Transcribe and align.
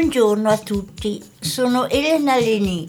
Buongiorno 0.00 0.48
a 0.48 0.56
tutti, 0.56 1.22
sono 1.38 1.86
Elena 1.86 2.38
Leni. 2.38 2.86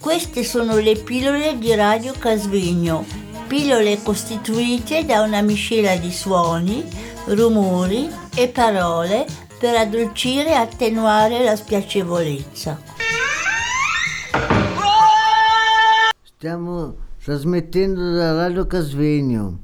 Queste 0.00 0.42
sono 0.42 0.76
le 0.78 0.96
pillole 0.96 1.56
di 1.56 1.72
Radio 1.72 2.14
Casvegno, 2.18 3.06
pillole 3.46 4.02
costituite 4.02 5.04
da 5.04 5.22
una 5.22 5.40
miscela 5.40 5.94
di 5.94 6.10
suoni, 6.10 6.84
rumori 7.26 8.10
e 8.34 8.48
parole 8.48 9.24
per 9.56 9.76
addolcire 9.76 10.48
e 10.48 10.54
attenuare 10.54 11.44
la 11.44 11.54
spiacevolezza. 11.54 12.82
Stiamo 16.24 16.96
trasmettendo 17.22 18.14
da 18.14 18.32
Radio 18.34 18.66
Casvegno. 18.66 19.60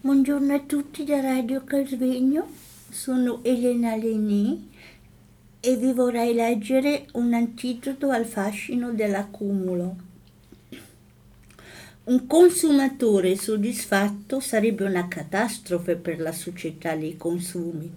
Buongiorno 0.00 0.52
a 0.52 0.60
tutti 0.66 1.04
da 1.04 1.20
Radio 1.20 1.62
Casvegno, 1.64 2.48
sono 2.90 3.38
Elena 3.44 3.94
Leni 3.94 4.74
e 5.66 5.74
vi 5.74 5.92
vorrei 5.92 6.32
leggere 6.32 7.06
un 7.14 7.34
antidoto 7.34 8.10
al 8.10 8.24
fascino 8.24 8.92
dell'accumulo. 8.92 9.96
Un 12.04 12.24
consumatore 12.28 13.34
soddisfatto 13.34 14.38
sarebbe 14.38 14.84
una 14.84 15.08
catastrofe 15.08 15.96
per 15.96 16.20
la 16.20 16.30
società 16.30 16.94
dei 16.94 17.16
consumi, 17.16 17.90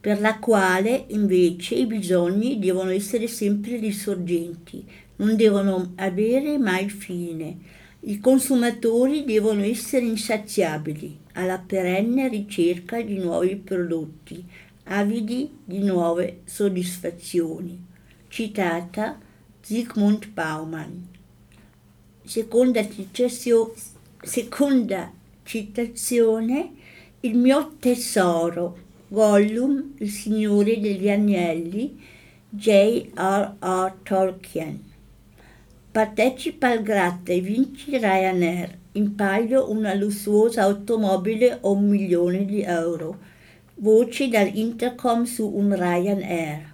per 0.00 0.20
la 0.20 0.38
quale 0.38 1.06
invece 1.08 1.74
i 1.74 1.86
bisogni 1.86 2.60
devono 2.60 2.90
essere 2.90 3.26
sempre 3.26 3.76
risorgenti, 3.78 4.84
non 5.16 5.34
devono 5.34 5.94
avere 5.96 6.58
mai 6.58 6.88
fine. 6.88 7.58
I 8.02 8.20
consumatori 8.20 9.24
devono 9.24 9.64
essere 9.64 10.04
insaziabili, 10.04 11.18
alla 11.32 11.58
perenne 11.58 12.28
ricerca 12.28 13.02
di 13.02 13.18
nuovi 13.18 13.56
prodotti, 13.56 14.46
avidi 14.90 15.50
di 15.64 15.78
nuove 15.80 16.40
soddisfazioni. 16.44 17.86
Citata 18.28 19.18
Zygmunt 19.62 20.28
Bauman. 20.28 21.08
Seconda, 22.24 22.84
seconda 24.22 25.12
citazione, 25.42 26.72
il 27.20 27.36
mio 27.36 27.74
tesoro, 27.78 28.78
Gollum, 29.08 29.94
il 29.98 30.10
signore 30.10 30.80
degli 30.80 31.08
agnelli, 31.08 32.00
J.R.R. 32.48 33.94
Tolkien. 34.02 34.88
Partecipa 35.90 36.68
al 36.68 36.82
gratta 36.82 37.32
e 37.32 37.40
vinci 37.40 37.96
Ryanair, 37.96 38.78
in 38.92 39.14
palio 39.14 39.70
una 39.70 39.94
lussuosa 39.94 40.62
automobile 40.62 41.58
o 41.62 41.72
un 41.72 41.88
milione 41.88 42.44
di 42.44 42.62
euro. 42.62 43.18
Voci 43.82 44.28
dall'intercom 44.28 45.24
su 45.24 45.48
un 45.48 45.74
Ryanair. 45.74 46.70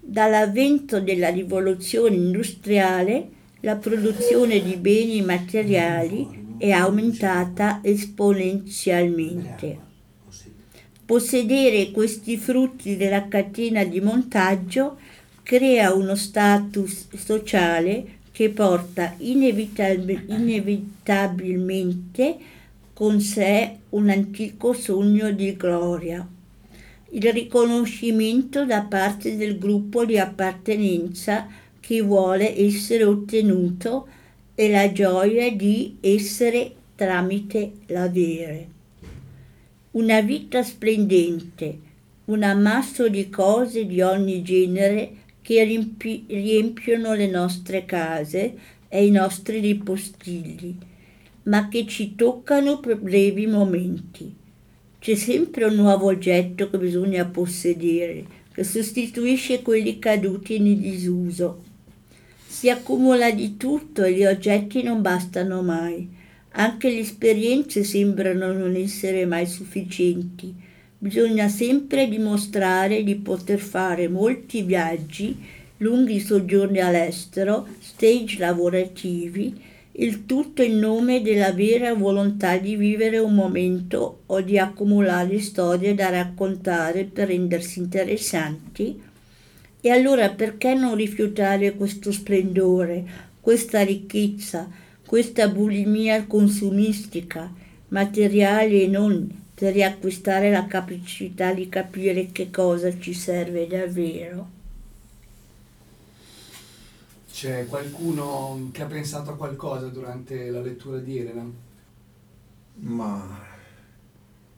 Dall'avvento 0.00 1.00
della 1.00 1.28
rivoluzione 1.28 2.16
industriale, 2.16 3.28
la 3.60 3.76
produzione 3.76 4.62
di 4.62 4.76
beni 4.76 5.20
materiali 5.20 6.54
è 6.56 6.70
aumentata 6.70 7.80
esponenzialmente. 7.82 9.78
Possedere 11.04 11.90
questi 11.90 12.38
frutti 12.38 12.96
della 12.96 13.28
catena 13.28 13.84
di 13.84 14.00
montaggio 14.00 14.96
crea 15.42 15.92
uno 15.92 16.14
status 16.14 17.08
sociale 17.14 18.20
che 18.32 18.48
porta 18.48 19.12
inevitabil- 19.18 20.24
inevitabilmente 20.28 22.54
con 22.96 23.20
sé 23.20 23.80
un 23.90 24.08
antico 24.08 24.72
sogno 24.72 25.30
di 25.30 25.54
gloria, 25.54 26.26
il 27.10 27.30
riconoscimento 27.30 28.64
da 28.64 28.84
parte 28.84 29.36
del 29.36 29.58
gruppo 29.58 30.06
di 30.06 30.18
appartenenza 30.18 31.46
che 31.78 32.00
vuole 32.00 32.58
essere 32.58 33.04
ottenuto 33.04 34.08
e 34.54 34.70
la 34.70 34.90
gioia 34.92 35.52
di 35.52 35.98
essere 36.00 36.74
tramite 36.94 37.72
l'avere. 37.88 38.66
Una 39.90 40.22
vita 40.22 40.62
splendente, 40.62 41.78
un 42.24 42.42
ammasso 42.44 43.10
di 43.10 43.28
cose 43.28 43.84
di 43.84 44.00
ogni 44.00 44.42
genere 44.42 45.16
che 45.42 45.62
riempi- 45.64 46.24
riempiono 46.28 47.12
le 47.12 47.26
nostre 47.26 47.84
case 47.84 48.56
e 48.88 49.04
i 49.04 49.10
nostri 49.10 49.60
ripostigli, 49.60 50.94
ma 51.46 51.68
che 51.68 51.86
ci 51.86 52.14
toccano 52.14 52.78
per 52.78 52.98
brevi 52.98 53.46
momenti. 53.46 54.34
C'è 54.98 55.14
sempre 55.14 55.64
un 55.64 55.74
nuovo 55.74 56.06
oggetto 56.06 56.70
che 56.70 56.78
bisogna 56.78 57.24
possedere, 57.24 58.24
che 58.52 58.64
sostituisce 58.64 59.62
quelli 59.62 59.98
caduti 59.98 60.56
in 60.56 60.80
disuso. 60.80 61.62
Si 62.46 62.70
accumula 62.70 63.30
di 63.30 63.56
tutto 63.56 64.04
e 64.04 64.14
gli 64.14 64.24
oggetti 64.24 64.82
non 64.82 65.02
bastano 65.02 65.62
mai. 65.62 66.08
Anche 66.52 66.88
le 66.88 67.00
esperienze 67.00 67.84
sembrano 67.84 68.52
non 68.52 68.74
essere 68.76 69.26
mai 69.26 69.46
sufficienti 69.46 70.64
Bisogna 70.98 71.46
sempre 71.48 72.08
dimostrare 72.08 73.02
di 73.02 73.16
poter 73.16 73.58
fare 73.58 74.08
molti 74.08 74.62
viaggi, 74.62 75.36
lunghi 75.78 76.18
soggiorni 76.20 76.80
all'estero, 76.80 77.68
stage 77.80 78.38
lavorativi, 78.38 79.54
il 79.98 80.26
tutto 80.26 80.62
in 80.62 80.78
nome 80.78 81.22
della 81.22 81.52
vera 81.52 81.94
volontà 81.94 82.58
di 82.58 82.76
vivere 82.76 83.16
un 83.16 83.34
momento 83.34 84.22
o 84.26 84.42
di 84.42 84.58
accumulare 84.58 85.40
storie 85.40 85.94
da 85.94 86.10
raccontare 86.10 87.04
per 87.04 87.28
rendersi 87.28 87.78
interessanti. 87.78 89.02
E 89.80 89.90
allora 89.90 90.28
perché 90.30 90.74
non 90.74 90.96
rifiutare 90.96 91.74
questo 91.76 92.12
splendore, 92.12 93.04
questa 93.40 93.82
ricchezza, 93.82 94.68
questa 95.06 95.48
bulimia 95.48 96.26
consumistica, 96.26 97.50
materiale 97.88 98.82
e 98.82 98.86
non 98.88 99.44
per 99.54 99.72
riacquistare 99.72 100.50
la 100.50 100.66
capacità 100.66 101.54
di 101.54 101.70
capire 101.70 102.32
che 102.32 102.50
cosa 102.50 102.92
ci 102.98 103.14
serve 103.14 103.66
davvero. 103.66 104.65
C'è 107.36 107.66
qualcuno 107.66 108.70
che 108.72 108.82
ha 108.82 108.86
pensato 108.86 109.32
a 109.32 109.36
qualcosa 109.36 109.88
durante 109.88 110.48
la 110.48 110.62
lettura 110.62 110.96
di 111.00 111.18
Elena? 111.18 111.46
Ma 112.76 113.38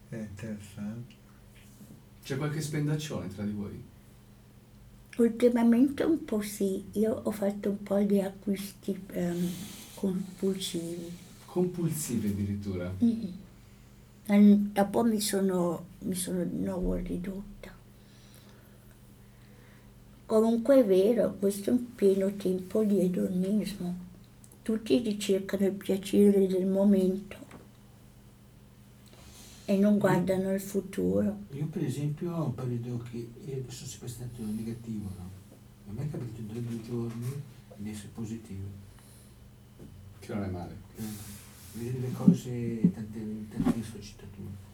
è 0.09 0.15
interessante. 0.15 1.15
C'è 2.23 2.37
qualche 2.37 2.61
spendaccione 2.61 3.35
tra 3.35 3.43
di 3.43 3.51
voi? 3.51 3.83
Ultimamente 5.17 6.05
un 6.05 6.25
po' 6.25 6.41
sì, 6.41 6.85
io 6.93 7.21
ho 7.25 7.33
fatto 7.33 7.71
un 7.71 7.83
po' 7.83 7.99
di 7.99 8.21
acquisti 8.21 8.97
um, 9.13 9.51
compulsivi. 9.95 11.17
Compulsivi 11.47 12.29
addirittura? 12.29 12.95
Mm-hmm 13.03 13.47
dopo 14.37 15.03
mi 15.05 15.21
sono, 15.21 15.85
mi 16.01 16.15
sono 16.15 16.45
di 16.45 16.59
nuovo 16.59 16.95
ridotta. 16.95 17.78
Comunque 20.29 20.81
è 20.81 20.85
vero, 20.85 21.37
questo 21.39 21.71
è 21.71 21.73
un 21.73 21.95
pieno 21.95 22.31
tempo 22.37 22.85
di 22.85 23.01
edonismo. 23.01 23.97
Tutti 24.61 24.99
ricercano 24.99 25.65
il 25.65 25.73
piacere 25.73 26.47
del 26.47 26.67
momento 26.67 27.37
e 29.65 29.79
non 29.79 29.97
guardano 29.97 30.53
il 30.53 30.61
futuro. 30.61 31.35
Io 31.53 31.65
per 31.69 31.83
esempio 31.83 32.35
ho 32.35 32.45
un 32.45 32.55
periodo 32.55 33.03
che 33.11 33.17
io 33.17 33.65
sono 33.69 33.89
sempre 33.89 34.09
stato 34.09 34.43
negativo, 34.45 35.09
no? 35.17 35.31
A 35.89 35.93
me 35.93 36.03
è 36.03 36.11
capitato 36.11 36.59
in 36.59 36.67
due 36.67 36.83
giorni 36.83 37.43
di 37.77 37.89
essere 37.89 38.11
positivo. 38.13 38.67
Che 40.19 40.35
non 40.35 40.45
è 40.45 40.49
male. 40.49 40.77
Eh 40.97 41.37
vedere 41.73 42.01
le 42.01 42.13
cose 42.13 42.81
tante, 42.93 43.47
tante 43.49 43.83
sfaccettature. 43.83 44.68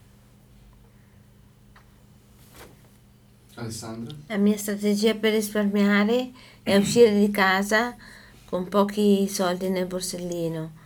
Alessandra? 3.56 4.14
La 4.26 4.36
mia 4.36 4.56
strategia 4.56 5.14
per 5.14 5.32
risparmiare 5.32 6.30
è 6.62 6.76
uscire 6.76 7.18
di 7.18 7.30
casa 7.30 7.96
con 8.46 8.68
pochi 8.68 9.28
soldi 9.28 9.68
nel 9.68 9.86
borsellino. 9.86 10.82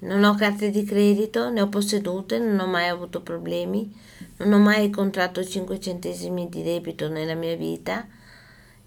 Non 0.00 0.24
ho 0.24 0.34
carte 0.34 0.70
di 0.70 0.84
credito, 0.84 1.50
ne 1.50 1.60
ho 1.60 1.68
possedute, 1.68 2.38
non 2.38 2.58
ho 2.58 2.66
mai 2.66 2.88
avuto 2.88 3.20
problemi, 3.20 3.94
non 4.38 4.52
ho 4.52 4.58
mai 4.58 4.90
contratto 4.90 5.44
5 5.44 5.78
centesimi 5.78 6.48
di 6.48 6.62
debito 6.62 7.08
nella 7.08 7.34
mia 7.34 7.56
vita 7.56 8.06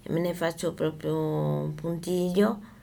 e 0.02 0.12
me 0.12 0.20
ne 0.20 0.34
faccio 0.34 0.74
proprio 0.74 1.16
un 1.16 1.74
puntiglio 1.74 2.74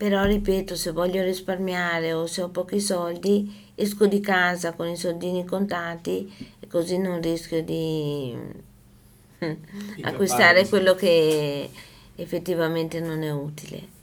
però 0.00 0.24
ripeto, 0.24 0.76
se 0.76 0.92
voglio 0.92 1.22
risparmiare 1.22 2.14
o 2.14 2.26
se 2.26 2.40
ho 2.40 2.48
pochi 2.48 2.80
soldi, 2.80 3.69
esco 3.80 4.06
di 4.06 4.20
casa 4.20 4.72
con 4.72 4.88
i 4.88 4.96
soldini 4.96 5.46
contati 5.46 6.30
e 6.60 6.66
così 6.66 6.98
non 6.98 7.20
rischio 7.22 7.62
di 7.62 8.36
acquistare 10.02 10.68
quello 10.68 10.94
che 10.94 11.70
effettivamente 12.16 13.00
non 13.00 13.22
è 13.22 13.30
utile. 13.30 13.98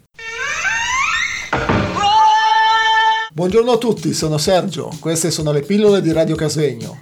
Buongiorno 3.32 3.72
a 3.72 3.78
tutti, 3.78 4.14
sono 4.14 4.40
Sergio, 4.40 4.92
queste 5.00 5.30
sono 5.30 5.52
le 5.52 5.62
pillole 5.62 6.02
di 6.02 6.12
Radio 6.12 6.36
Casvegno. 6.36 7.02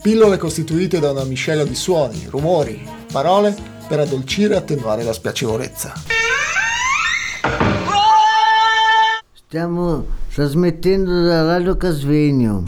Pillole 0.00 0.38
costituite 0.38 0.98
da 0.98 1.10
una 1.10 1.24
miscela 1.24 1.64
di 1.64 1.74
suoni, 1.74 2.26
rumori, 2.30 2.82
parole 3.12 3.54
per 3.86 4.00
addolcire 4.00 4.54
e 4.54 4.56
attenuare 4.56 5.02
la 5.02 5.12
spiacevolezza. 5.12 5.92
Stiamo 9.46 10.23
trasmettendo 10.34 11.22
da 11.22 11.44
Radio 11.44 11.76
Casvegno. 11.76 12.64